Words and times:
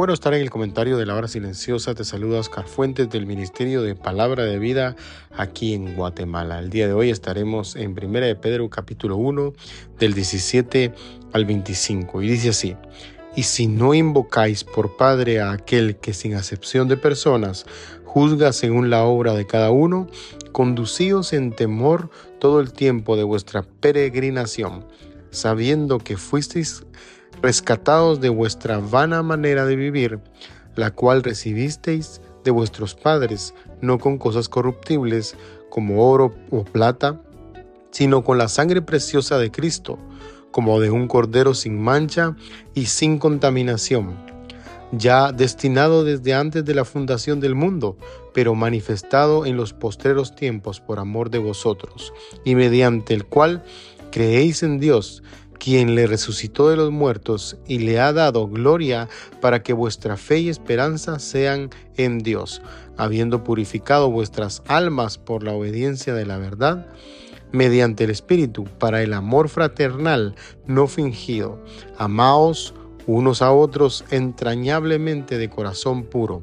Bueno 0.00 0.14
estar 0.14 0.32
en 0.32 0.40
el 0.40 0.48
comentario 0.48 0.96
de 0.96 1.04
la 1.04 1.14
hora 1.14 1.28
silenciosa. 1.28 1.94
Te 1.94 2.04
saluda 2.04 2.40
Oscar 2.40 2.66
Fuentes 2.66 3.10
del 3.10 3.26
Ministerio 3.26 3.82
de 3.82 3.94
Palabra 3.94 4.44
de 4.44 4.58
Vida 4.58 4.96
aquí 5.36 5.74
en 5.74 5.94
Guatemala. 5.94 6.58
El 6.58 6.70
día 6.70 6.86
de 6.86 6.94
hoy 6.94 7.10
estaremos 7.10 7.76
en 7.76 7.90
1 7.90 8.20
de 8.20 8.34
Pedro 8.34 8.70
capítulo 8.70 9.18
1 9.18 9.52
del 9.98 10.14
17 10.14 10.94
al 11.34 11.44
25 11.44 12.22
y 12.22 12.28
dice 12.30 12.48
así. 12.48 12.76
Y 13.36 13.42
si 13.42 13.66
no 13.66 13.92
invocáis 13.92 14.64
por 14.64 14.96
Padre 14.96 15.42
a 15.42 15.52
aquel 15.52 15.96
que 15.96 16.14
sin 16.14 16.32
acepción 16.32 16.88
de 16.88 16.96
personas 16.96 17.66
juzga 18.06 18.54
según 18.54 18.88
la 18.88 19.04
obra 19.04 19.34
de 19.34 19.46
cada 19.46 19.70
uno, 19.70 20.06
conducíos 20.52 21.34
en 21.34 21.52
temor 21.52 22.08
todo 22.38 22.60
el 22.60 22.72
tiempo 22.72 23.18
de 23.18 23.24
vuestra 23.24 23.64
peregrinación, 23.64 24.86
sabiendo 25.30 25.98
que 25.98 26.16
fuisteis 26.16 26.86
rescatados 27.42 28.20
de 28.20 28.28
vuestra 28.28 28.78
vana 28.78 29.22
manera 29.22 29.66
de 29.66 29.76
vivir, 29.76 30.20
la 30.76 30.90
cual 30.90 31.22
recibisteis 31.22 32.20
de 32.44 32.50
vuestros 32.50 32.94
padres, 32.94 33.54
no 33.80 33.98
con 33.98 34.18
cosas 34.18 34.48
corruptibles 34.48 35.36
como 35.68 36.08
oro 36.10 36.34
o 36.50 36.64
plata, 36.64 37.20
sino 37.90 38.24
con 38.24 38.38
la 38.38 38.48
sangre 38.48 38.82
preciosa 38.82 39.38
de 39.38 39.50
Cristo, 39.50 39.98
como 40.50 40.80
de 40.80 40.90
un 40.90 41.06
cordero 41.06 41.54
sin 41.54 41.80
mancha 41.80 42.36
y 42.74 42.86
sin 42.86 43.18
contaminación, 43.18 44.16
ya 44.92 45.32
destinado 45.32 46.04
desde 46.04 46.34
antes 46.34 46.64
de 46.64 46.74
la 46.74 46.84
fundación 46.84 47.40
del 47.40 47.54
mundo, 47.54 47.96
pero 48.34 48.54
manifestado 48.54 49.46
en 49.46 49.56
los 49.56 49.72
postreros 49.72 50.34
tiempos 50.34 50.80
por 50.80 50.98
amor 50.98 51.30
de 51.30 51.38
vosotros, 51.38 52.12
y 52.44 52.54
mediante 52.54 53.14
el 53.14 53.24
cual 53.24 53.62
creéis 54.10 54.62
en 54.62 54.80
Dios, 54.80 55.22
quien 55.60 55.94
le 55.94 56.06
resucitó 56.06 56.70
de 56.70 56.76
los 56.76 56.90
muertos 56.90 57.58
y 57.68 57.78
le 57.78 58.00
ha 58.00 58.12
dado 58.12 58.48
gloria 58.48 59.08
para 59.40 59.62
que 59.62 59.74
vuestra 59.74 60.16
fe 60.16 60.38
y 60.40 60.48
esperanza 60.48 61.18
sean 61.20 61.70
en 61.96 62.18
Dios, 62.18 62.62
habiendo 62.96 63.44
purificado 63.44 64.10
vuestras 64.10 64.62
almas 64.66 65.18
por 65.18 65.44
la 65.44 65.52
obediencia 65.52 66.14
de 66.14 66.26
la 66.26 66.38
verdad, 66.38 66.88
mediante 67.52 68.04
el 68.04 68.10
Espíritu, 68.10 68.64
para 68.64 69.02
el 69.02 69.12
amor 69.12 69.48
fraternal 69.50 70.34
no 70.66 70.88
fingido. 70.88 71.62
Amaos 71.98 72.74
unos 73.06 73.42
a 73.42 73.52
otros 73.52 74.04
entrañablemente 74.10 75.36
de 75.36 75.50
corazón 75.50 76.04
puro 76.04 76.42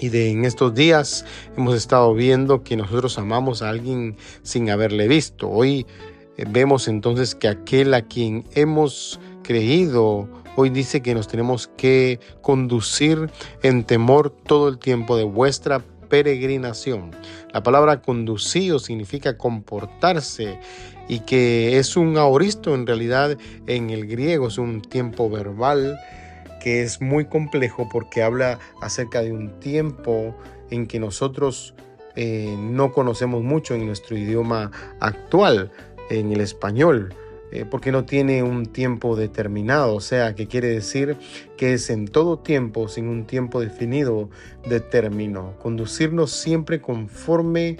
Y 0.00 0.10
de 0.10 0.30
en 0.30 0.44
estos 0.44 0.74
días 0.74 1.24
hemos 1.56 1.74
estado 1.74 2.12
viendo 2.14 2.62
que 2.62 2.76
nosotros 2.76 3.18
amamos 3.18 3.62
a 3.62 3.70
alguien 3.70 4.16
sin 4.42 4.68
haberle 4.68 5.08
visto. 5.08 5.48
Hoy 5.48 5.86
eh, 6.36 6.44
vemos 6.48 6.86
entonces 6.86 7.34
que 7.34 7.48
aquel 7.48 7.94
a 7.94 8.02
quien 8.02 8.44
hemos 8.54 9.18
creído 9.42 10.28
hoy 10.56 10.70
dice 10.70 11.02
que 11.02 11.14
nos 11.14 11.28
tenemos 11.28 11.70
que 11.76 12.18
conducir 12.42 13.30
en 13.62 13.84
temor 13.84 14.30
todo 14.30 14.68
el 14.68 14.78
tiempo 14.78 15.16
de 15.16 15.24
vuestra 15.24 15.82
peregrinación. 16.08 17.12
La 17.52 17.62
palabra 17.62 18.02
conducido 18.02 18.78
significa 18.78 19.36
comportarse 19.36 20.58
y 21.08 21.20
que 21.20 21.78
es 21.78 21.96
un 21.96 22.16
aoristo 22.16 22.74
en 22.74 22.86
realidad 22.86 23.36
en 23.66 23.90
el 23.90 24.06
griego, 24.06 24.48
es 24.48 24.58
un 24.58 24.82
tiempo 24.82 25.30
verbal 25.30 25.98
que 26.66 26.82
es 26.82 27.00
muy 27.00 27.26
complejo 27.26 27.88
porque 27.88 28.24
habla 28.24 28.58
acerca 28.82 29.22
de 29.22 29.30
un 29.30 29.60
tiempo 29.60 30.34
en 30.68 30.88
que 30.88 30.98
nosotros 30.98 31.74
eh, 32.16 32.56
no 32.58 32.90
conocemos 32.90 33.44
mucho 33.44 33.76
en 33.76 33.86
nuestro 33.86 34.16
idioma 34.16 34.72
actual, 34.98 35.70
en 36.10 36.32
el 36.32 36.40
español, 36.40 37.14
eh, 37.52 37.64
porque 37.70 37.92
no 37.92 38.04
tiene 38.04 38.42
un 38.42 38.66
tiempo 38.66 39.14
determinado, 39.14 39.94
o 39.94 40.00
sea, 40.00 40.34
que 40.34 40.48
quiere 40.48 40.66
decir 40.66 41.16
que 41.56 41.72
es 41.72 41.88
en 41.88 42.08
todo 42.08 42.40
tiempo, 42.40 42.88
sin 42.88 43.06
un 43.06 43.28
tiempo 43.28 43.60
definido 43.60 44.28
de 44.68 44.80
término, 44.80 45.54
conducirnos 45.62 46.32
siempre 46.32 46.80
conforme 46.80 47.76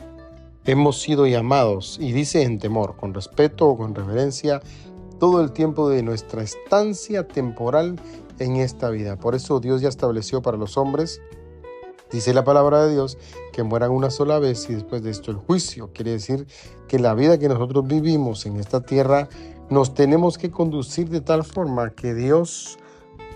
hemos 0.65 1.03
sido 1.03 1.27
llamados, 1.27 1.99
y 2.01 2.13
dice 2.13 2.43
en 2.43 2.61
temor, 2.61 2.95
con 2.95 3.15
respeto 3.15 3.67
o 3.67 3.77
con 3.77 3.97
reverencia, 3.97 4.61
todo 5.19 5.41
el 5.43 5.53
tiempo 5.53 5.89
de 5.89 6.03
nuestra 6.03 6.43
estancia 6.43 7.27
temporal 7.27 7.97
en 8.39 8.57
esta 8.57 8.91
vida. 8.91 9.17
Por 9.17 9.35
eso 9.35 9.61
Dios 9.61 9.81
ya 9.81 9.89
estableció 9.89 10.43
para 10.43 10.57
los 10.57 10.77
hombres, 10.77 11.21
dice 12.11 12.35
la 12.35 12.45
palabra 12.45 12.85
de 12.85 12.93
Dios, 12.93 13.19
que 13.53 13.63
mueran 13.63 13.91
una 13.91 14.11
sola 14.11 14.39
vez 14.39 14.69
y 14.69 14.75
después 14.75 15.03
de 15.03 15.11
esto 15.11 15.31
el 15.31 15.39
juicio. 15.39 15.91
Quiere 15.93 16.13
decir 16.13 16.47
que 16.89 16.99
la 16.99 17.15
vida 17.15 17.39
que 17.39 17.49
nosotros 17.49 17.87
vivimos 17.87 18.47
en 18.47 18.57
esta 18.57 18.81
tierra 18.81 19.29
nos 19.71 19.95
tenemos 19.95 20.39
que 20.39 20.51
conducir 20.51 21.09
de 21.09 21.21
tal 21.21 21.45
forma 21.45 21.91
que 21.91 22.15
Dios 22.15 22.79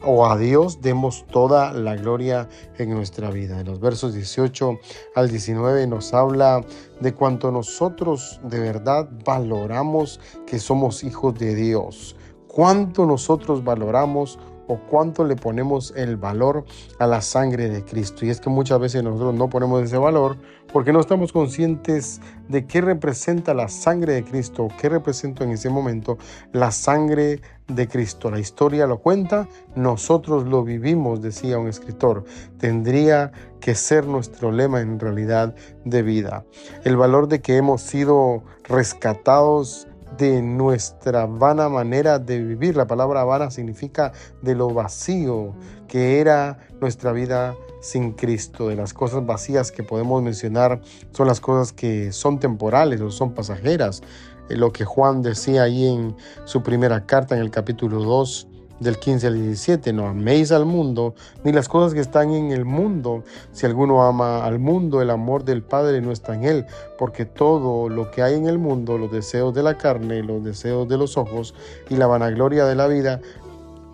o 0.02 0.26
a 0.26 0.38
Dios 0.38 0.80
demos 0.80 1.26
toda 1.26 1.72
la 1.72 1.96
gloria 1.96 2.48
en 2.78 2.90
nuestra 2.90 3.30
vida. 3.30 3.60
En 3.60 3.66
los 3.66 3.80
versos 3.80 4.14
18 4.14 4.78
al 5.14 5.30
19 5.30 5.86
nos 5.86 6.14
habla 6.14 6.64
de 7.00 7.14
cuánto 7.14 7.50
nosotros 7.50 8.40
de 8.44 8.60
verdad 8.60 9.08
valoramos 9.24 10.20
que 10.46 10.58
somos 10.58 11.04
hijos 11.04 11.38
de 11.38 11.54
Dios, 11.54 12.16
cuánto 12.48 13.06
nosotros 13.06 13.64
valoramos 13.64 14.38
o 14.70 14.78
cuánto 14.78 15.24
le 15.24 15.34
ponemos 15.34 15.92
el 15.96 16.16
valor 16.16 16.64
a 17.00 17.06
la 17.08 17.20
sangre 17.22 17.68
de 17.68 17.84
Cristo. 17.84 18.24
Y 18.24 18.30
es 18.30 18.40
que 18.40 18.50
muchas 18.50 18.78
veces 18.78 19.02
nosotros 19.02 19.34
no 19.34 19.50
ponemos 19.50 19.82
ese 19.82 19.98
valor 19.98 20.36
porque 20.72 20.92
no 20.92 21.00
estamos 21.00 21.32
conscientes 21.32 22.20
de 22.48 22.64
qué 22.66 22.80
representa 22.80 23.52
la 23.52 23.66
sangre 23.66 24.12
de 24.12 24.22
Cristo, 24.22 24.68
qué 24.80 24.88
representa 24.88 25.42
en 25.42 25.50
ese 25.50 25.70
momento 25.70 26.18
la 26.52 26.70
sangre 26.70 27.40
de 27.66 27.88
Cristo. 27.88 28.30
La 28.30 28.38
historia 28.38 28.86
lo 28.86 28.98
cuenta, 28.98 29.48
nosotros 29.74 30.46
lo 30.46 30.62
vivimos, 30.62 31.20
decía 31.20 31.58
un 31.58 31.66
escritor. 31.66 32.24
Tendría 32.58 33.32
que 33.58 33.74
ser 33.74 34.06
nuestro 34.06 34.52
lema 34.52 34.80
en 34.80 35.00
realidad 35.00 35.52
de 35.84 36.02
vida. 36.02 36.44
El 36.84 36.96
valor 36.96 37.26
de 37.26 37.40
que 37.40 37.56
hemos 37.56 37.82
sido 37.82 38.44
rescatados 38.68 39.88
de 40.20 40.42
nuestra 40.42 41.24
vana 41.24 41.70
manera 41.70 42.18
de 42.18 42.38
vivir. 42.38 42.76
La 42.76 42.86
palabra 42.86 43.24
vana 43.24 43.50
significa 43.50 44.12
de 44.42 44.54
lo 44.54 44.68
vacío 44.68 45.54
que 45.88 46.20
era 46.20 46.58
nuestra 46.78 47.12
vida 47.12 47.56
sin 47.80 48.12
Cristo. 48.12 48.68
De 48.68 48.76
las 48.76 48.92
cosas 48.92 49.24
vacías 49.24 49.72
que 49.72 49.82
podemos 49.82 50.22
mencionar 50.22 50.82
son 51.12 51.26
las 51.26 51.40
cosas 51.40 51.72
que 51.72 52.12
son 52.12 52.38
temporales 52.38 53.00
o 53.00 53.10
son 53.10 53.32
pasajeras. 53.32 54.02
Eh, 54.50 54.56
lo 54.56 54.74
que 54.74 54.84
Juan 54.84 55.22
decía 55.22 55.62
ahí 55.62 55.86
en 55.86 56.14
su 56.44 56.62
primera 56.62 57.06
carta 57.06 57.34
en 57.34 57.40
el 57.40 57.50
capítulo 57.50 58.02
2 58.02 58.49
del 58.80 58.98
15 58.98 59.26
al 59.26 59.34
17, 59.34 59.92
no 59.92 60.06
améis 60.06 60.50
al 60.52 60.64
mundo 60.64 61.14
ni 61.44 61.52
las 61.52 61.68
cosas 61.68 61.94
que 61.94 62.00
están 62.00 62.30
en 62.32 62.50
el 62.50 62.64
mundo. 62.64 63.22
Si 63.52 63.66
alguno 63.66 64.02
ama 64.02 64.44
al 64.44 64.58
mundo, 64.58 65.02
el 65.02 65.10
amor 65.10 65.44
del 65.44 65.62
Padre 65.62 66.00
no 66.00 66.10
está 66.10 66.34
en 66.34 66.44
él, 66.44 66.66
porque 66.98 67.26
todo 67.26 67.88
lo 67.88 68.10
que 68.10 68.22
hay 68.22 68.34
en 68.34 68.46
el 68.46 68.58
mundo, 68.58 68.98
los 68.98 69.12
deseos 69.12 69.54
de 69.54 69.62
la 69.62 69.76
carne, 69.76 70.22
los 70.22 70.42
deseos 70.42 70.88
de 70.88 70.96
los 70.96 71.16
ojos 71.16 71.54
y 71.88 71.96
la 71.96 72.06
vanagloria 72.06 72.64
de 72.64 72.74
la 72.74 72.88
vida, 72.88 73.20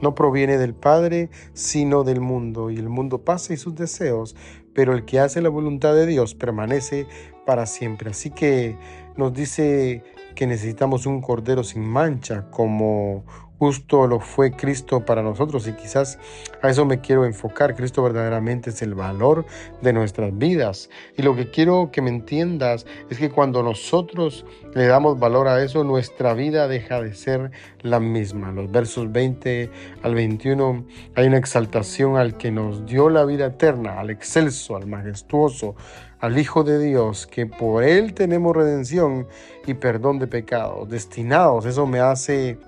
no 0.01 0.15
proviene 0.15 0.59
del 0.59 0.75
Padre, 0.75 1.31
sino 1.53 2.05
del 2.05 2.21
mundo. 2.21 2.71
Y 2.71 2.77
el 2.77 2.89
mundo 2.89 3.23
pasa 3.23 3.55
y 3.55 3.57
sus 3.57 3.75
deseos, 3.75 4.37
pero 4.75 4.93
el 4.93 5.05
que 5.05 5.21
hace 5.21 5.41
la 5.41 5.49
voluntad 5.49 5.95
de 5.95 6.07
Dios 6.07 6.35
permanece 6.35 7.07
para 7.47 7.67
siempre. 7.67 8.11
Así 8.11 8.31
que 8.31 8.77
nos 9.17 9.33
dice 9.33 10.03
que 10.35 10.47
necesitamos 10.47 11.07
un 11.07 11.23
cordero 11.23 11.65
sin 11.65 11.83
mancha 11.83 12.51
como 12.51 13.25
justo 13.59 14.07
lo 14.07 14.21
fue 14.21 14.53
Cristo 14.53 15.05
para 15.05 15.23
nosotros 15.23 15.67
y 15.67 15.73
quizás 15.73 16.19
a 16.63 16.71
eso 16.71 16.85
me 16.85 17.01
quiero 17.01 17.25
enfocar. 17.25 17.75
Cristo 17.75 18.03
verdaderamente 18.03 18.71
es 18.71 18.83
el 18.83 18.95
valor 18.95 19.47
de 19.83 19.93
nuestras 19.93 20.37
vidas. 20.37 20.91
Y 21.17 21.23
lo 21.23 21.35
que 21.35 21.51
quiero 21.51 21.91
que 21.93 22.03
me 22.03 22.11
entiendas 22.11 22.87
es 23.11 23.19
que 23.19 23.31
cuando 23.31 23.63
nosotros 23.63 24.45
le 24.75 24.87
damos 24.87 25.19
valor 25.19 25.49
a 25.49 25.63
eso, 25.63 25.85
nuestra 25.85 26.35
vida 26.35 26.69
deja 26.69 27.01
de 27.01 27.15
ser 27.15 27.51
la 27.83 28.01
misma. 28.01 28.53
Los 28.53 28.71
versos 28.71 29.11
20 29.11 29.71
al 30.03 30.15
21 30.15 30.85
hay 31.15 31.27
una 31.27 31.39
exaltación 31.39 32.17
al 32.17 32.37
que 32.37 32.51
nos 32.51 32.87
dio 32.87 33.09
la 33.09 33.25
vida 33.25 33.47
eterna, 33.47 34.01
al 34.01 34.11
excelso, 34.11 34.77
al 34.77 34.87
majestuoso, 34.87 35.77
al 36.21 36.39
Hijo 36.39 36.65
de 36.65 36.79
Dios, 36.79 37.27
que 37.27 37.47
por 37.47 37.85
Él 37.85 38.15
tenemos 38.15 38.55
redención 38.55 39.27
y 39.67 39.75
perdón 39.75 40.19
de 40.19 40.27
pecados, 40.27 40.89
destinados. 40.89 41.67
Eso 41.67 41.87
me 41.87 42.01
hace 42.01 42.59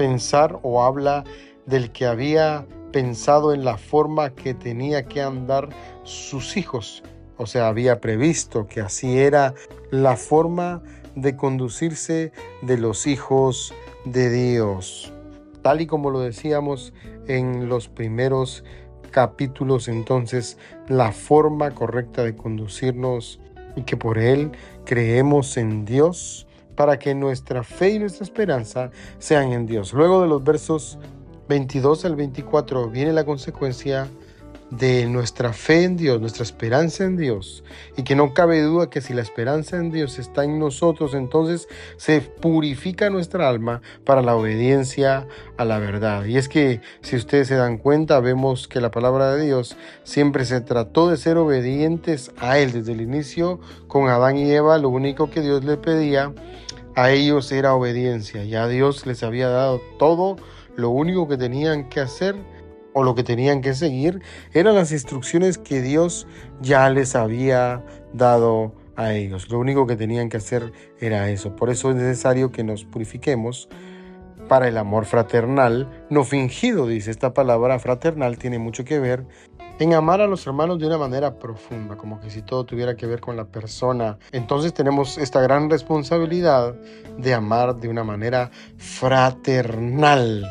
pensar 0.00 0.58
o 0.62 0.82
habla 0.82 1.24
del 1.66 1.92
que 1.92 2.06
había 2.06 2.66
pensado 2.90 3.52
en 3.52 3.66
la 3.66 3.76
forma 3.76 4.30
que 4.30 4.54
tenía 4.54 5.04
que 5.04 5.20
andar 5.20 5.68
sus 6.04 6.56
hijos. 6.56 7.02
O 7.36 7.44
sea, 7.44 7.68
había 7.68 8.00
previsto 8.00 8.66
que 8.66 8.80
así 8.80 9.18
era 9.18 9.52
la 9.90 10.16
forma 10.16 10.82
de 11.16 11.36
conducirse 11.36 12.32
de 12.62 12.78
los 12.78 13.06
hijos 13.06 13.74
de 14.06 14.30
Dios. 14.30 15.12
Tal 15.60 15.82
y 15.82 15.86
como 15.86 16.08
lo 16.08 16.20
decíamos 16.20 16.94
en 17.28 17.68
los 17.68 17.88
primeros 17.88 18.64
capítulos, 19.10 19.86
entonces, 19.86 20.56
la 20.88 21.12
forma 21.12 21.72
correcta 21.72 22.24
de 22.24 22.34
conducirnos 22.34 23.38
y 23.76 23.82
que 23.82 23.98
por 23.98 24.16
él 24.16 24.52
creemos 24.86 25.58
en 25.58 25.84
Dios 25.84 26.46
para 26.80 26.98
que 26.98 27.14
nuestra 27.14 27.62
fe 27.62 27.90
y 27.90 27.98
nuestra 27.98 28.24
esperanza 28.24 28.90
sean 29.18 29.52
en 29.52 29.66
Dios. 29.66 29.92
Luego 29.92 30.22
de 30.22 30.28
los 30.28 30.42
versos 30.42 30.98
22 31.46 32.06
al 32.06 32.16
24 32.16 32.88
viene 32.88 33.12
la 33.12 33.26
consecuencia 33.26 34.08
de 34.70 35.06
nuestra 35.06 35.52
fe 35.52 35.84
en 35.84 35.96
Dios, 35.96 36.20
nuestra 36.20 36.44
esperanza 36.44 37.04
en 37.04 37.16
Dios, 37.16 37.64
y 37.96 38.04
que 38.04 38.14
no 38.14 38.34
cabe 38.34 38.62
duda 38.62 38.88
que 38.88 39.00
si 39.00 39.14
la 39.14 39.22
esperanza 39.22 39.76
en 39.76 39.90
Dios 39.90 40.18
está 40.18 40.44
en 40.44 40.58
nosotros, 40.58 41.14
entonces 41.14 41.68
se 41.96 42.20
purifica 42.20 43.10
nuestra 43.10 43.48
alma 43.48 43.82
para 44.04 44.22
la 44.22 44.36
obediencia 44.36 45.26
a 45.56 45.64
la 45.64 45.78
verdad. 45.78 46.24
Y 46.24 46.36
es 46.36 46.48
que 46.48 46.80
si 47.02 47.16
ustedes 47.16 47.48
se 47.48 47.56
dan 47.56 47.78
cuenta, 47.78 48.20
vemos 48.20 48.68
que 48.68 48.80
la 48.80 48.90
palabra 48.90 49.34
de 49.34 49.44
Dios 49.44 49.76
siempre 50.04 50.44
se 50.44 50.60
trató 50.60 51.08
de 51.10 51.16
ser 51.16 51.36
obedientes 51.36 52.30
a 52.38 52.58
Él 52.58 52.72
desde 52.72 52.92
el 52.92 53.00
inicio 53.00 53.60
con 53.88 54.08
Adán 54.08 54.36
y 54.36 54.50
Eva, 54.50 54.78
lo 54.78 54.88
único 54.88 55.30
que 55.30 55.40
Dios 55.40 55.64
le 55.64 55.76
pedía 55.76 56.32
a 56.94 57.10
ellos 57.10 57.50
era 57.50 57.74
obediencia. 57.74 58.44
Ya 58.44 58.68
Dios 58.68 59.06
les 59.06 59.22
había 59.22 59.48
dado 59.48 59.80
todo, 59.98 60.36
lo 60.76 60.90
único 60.90 61.28
que 61.28 61.36
tenían 61.36 61.88
que 61.88 62.00
hacer 62.00 62.36
o 62.92 63.02
lo 63.02 63.14
que 63.14 63.22
tenían 63.22 63.60
que 63.60 63.74
seguir 63.74 64.22
eran 64.52 64.74
las 64.74 64.92
instrucciones 64.92 65.58
que 65.58 65.80
Dios 65.80 66.26
ya 66.60 66.88
les 66.90 67.14
había 67.14 67.84
dado 68.12 68.74
a 68.96 69.14
ellos. 69.14 69.50
Lo 69.50 69.58
único 69.58 69.86
que 69.86 69.96
tenían 69.96 70.28
que 70.28 70.36
hacer 70.36 70.72
era 71.00 71.30
eso. 71.30 71.56
Por 71.56 71.70
eso 71.70 71.90
es 71.90 71.96
necesario 71.96 72.52
que 72.52 72.64
nos 72.64 72.84
purifiquemos 72.84 73.68
para 74.48 74.66
el 74.66 74.78
amor 74.78 75.04
fraternal, 75.04 75.88
no 76.10 76.24
fingido, 76.24 76.88
dice 76.88 77.12
esta 77.12 77.32
palabra 77.32 77.78
fraternal, 77.78 78.36
tiene 78.36 78.58
mucho 78.58 78.84
que 78.84 78.98
ver 78.98 79.24
en 79.78 79.94
amar 79.94 80.20
a 80.20 80.26
los 80.26 80.46
hermanos 80.46 80.78
de 80.78 80.86
una 80.86 80.98
manera 80.98 81.38
profunda, 81.38 81.96
como 81.96 82.20
que 82.20 82.30
si 82.30 82.42
todo 82.42 82.64
tuviera 82.64 82.96
que 82.96 83.06
ver 83.06 83.20
con 83.20 83.36
la 83.36 83.46
persona. 83.46 84.18
Entonces 84.32 84.74
tenemos 84.74 85.16
esta 85.18 85.40
gran 85.40 85.70
responsabilidad 85.70 86.74
de 87.16 87.32
amar 87.32 87.76
de 87.76 87.88
una 87.88 88.04
manera 88.04 88.50
fraternal. 88.76 90.46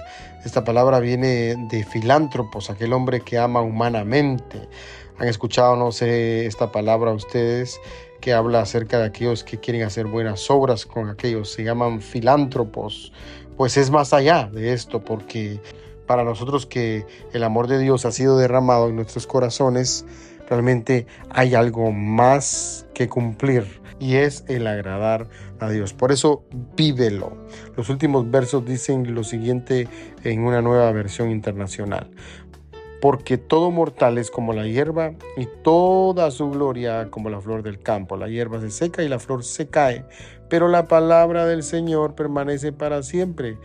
Esta 0.46 0.64
palabra 0.64 1.00
viene 1.00 1.56
de 1.70 1.84
filántropos, 1.84 2.70
aquel 2.70 2.94
hombre 2.94 3.20
que 3.20 3.38
ama 3.38 3.62
humanamente. 3.62 4.70
¿Han 5.18 5.28
escuchado, 5.28 5.76
no 5.76 5.92
sé, 5.92 6.46
esta 6.46 6.72
palabra 6.72 7.12
ustedes 7.12 7.80
que 8.22 8.32
habla 8.32 8.62
acerca 8.62 9.00
de 9.00 9.06
aquellos 9.06 9.44
que 9.44 9.60
quieren 9.60 9.84
hacer 9.84 10.08
buenas 10.08 10.50
obras 10.50 10.86
con 10.86 11.10
aquellos? 11.10 11.52
Se 11.52 11.64
llaman 11.64 12.02
filántropos. 12.02 13.12
Pues 13.58 13.76
es 13.76 13.92
más 13.92 14.14
allá 14.14 14.50
de 14.52 14.72
esto, 14.72 15.04
porque 15.04 15.60
para 16.08 16.24
nosotros 16.24 16.66
que 16.66 17.06
el 17.34 17.44
amor 17.44 17.68
de 17.68 17.78
Dios 17.78 18.06
ha 18.06 18.14
sido 18.14 18.38
derramado 18.38 18.88
en 18.88 18.96
nuestros 18.96 19.28
corazones, 19.28 20.06
realmente 20.50 21.06
hay 21.30 21.54
algo 21.54 21.92
más 21.92 22.88
que 22.94 23.10
cumplir 23.10 23.82
y 24.00 24.16
es 24.16 24.44
el 24.48 24.66
agradar 24.68 25.28
a 25.60 25.70
Dios. 25.70 25.94
Por 25.94 26.12
eso 26.12 26.44
vívelo. 26.76 27.38
Los 27.76 27.90
últimos 27.90 28.30
versos 28.30 28.66
dicen 28.66 29.14
lo 29.14 29.24
siguiente 29.24 29.88
en 30.24 30.42
una 30.44 30.62
nueva 30.62 30.92
versión 30.92 31.30
internacional. 31.32 32.10
Porque 33.02 33.38
todo 33.38 33.72
mortal 33.72 34.18
es 34.18 34.30
como 34.30 34.52
la 34.52 34.68
hierba 34.68 35.14
y 35.38 35.48
toda 35.64 36.32
su 36.32 36.50
gloria 36.52 37.10
como 37.10 37.30
la 37.30 37.40
flor 37.40 37.64
del 37.64 37.80
campo. 37.80 38.18
La 38.18 38.28
hierba 38.28 38.60
se 38.60 38.72
seca 38.72 39.04
y 39.04 39.08
la 39.08 39.20
flor 39.20 39.46
se 39.46 39.70
cae, 39.70 40.04
pero 40.50 40.68
la 40.68 40.88
palabra 40.88 41.46
del 41.46 41.64
Señor 41.64 42.16
permanece 42.16 42.74
para 42.74 43.02
siempre. 43.04 43.58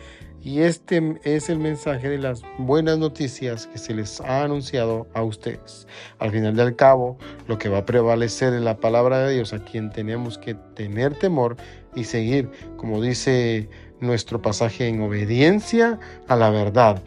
Y 0.45 0.61
este 0.61 1.19
es 1.25 1.49
el 1.49 1.59
mensaje 1.59 2.07
de 2.07 2.19
las 2.19 2.43
buenas 2.59 2.99
noticias 2.99 3.67
que 3.67 3.79
se 3.79 3.95
les 3.95 4.21
ha 4.21 4.43
anunciado 4.43 5.09
a 5.15 5.23
ustedes. 5.23 5.87
Al 6.19 6.33
final 6.33 6.55
del 6.55 6.77
cabo, 6.77 7.17
lo 7.49 7.57
que 7.57 7.71
va 7.71 7.79
a 7.79 7.87
prevalecer 7.87 8.53
es 8.53 8.61
la 8.61 8.77
palabra 8.77 9.21
de 9.21 9.33
Dios 9.37 9.55
a 9.55 9.65
quien 9.65 9.91
tenemos 9.91 10.37
que 10.37 10.53
tener 10.53 11.15
temor 11.15 11.57
y 11.95 12.05
seguir, 12.05 12.51
como 12.77 13.01
dice 13.01 13.71
nuestro 14.01 14.43
pasaje, 14.43 14.87
en 14.87 15.01
obediencia 15.01 15.99
a 16.29 16.37
la 16.37 16.51
verdad. 16.51 17.03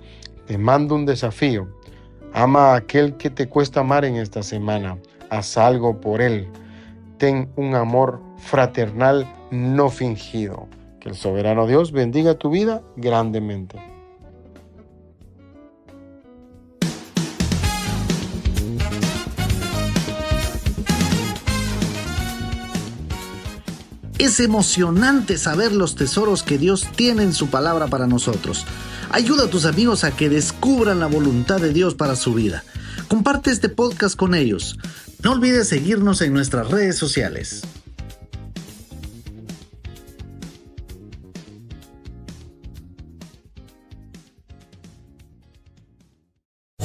Te 0.47 0.57
mando 0.57 0.95
un 0.95 1.05
desafío. 1.05 1.67
Ama 2.33 2.71
a 2.71 2.77
aquel 2.77 3.17
que 3.17 3.29
te 3.29 3.47
cuesta 3.47 3.81
amar 3.81 4.03
en 4.03 4.15
esta 4.15 4.41
semana. 4.41 4.97
Haz 5.29 5.59
algo 5.59 6.01
por 6.01 6.23
él. 6.23 6.47
Ten 7.19 7.51
un 7.55 7.75
amor 7.75 8.19
fraternal 8.39 9.31
no 9.51 9.91
fingido 9.91 10.67
el 11.07 11.15
soberano 11.15 11.67
Dios 11.67 11.91
bendiga 11.91 12.37
tu 12.37 12.49
vida 12.49 12.83
grandemente. 12.97 13.79
Es 24.17 24.39
emocionante 24.39 25.37
saber 25.37 25.71
los 25.71 25.95
tesoros 25.95 26.43
que 26.43 26.57
Dios 26.57 26.87
tiene 26.95 27.23
en 27.23 27.33
su 27.33 27.49
palabra 27.49 27.87
para 27.87 28.07
nosotros. 28.07 28.65
Ayuda 29.09 29.45
a 29.45 29.49
tus 29.49 29.65
amigos 29.65 30.03
a 30.03 30.11
que 30.11 30.27
descubran 30.27 30.99
la 30.99 31.05
voluntad 31.05 31.61
de 31.61 31.71
Dios 31.71 31.95
para 31.95 32.15
su 32.15 32.33
vida. 32.33 32.63
Comparte 33.07 33.51
este 33.51 33.69
podcast 33.69 34.15
con 34.15 34.35
ellos. 34.35 34.77
No 35.23 35.31
olvides 35.33 35.69
seguirnos 35.69 36.21
en 36.21 36.33
nuestras 36.33 36.69
redes 36.69 36.97
sociales. 36.97 37.61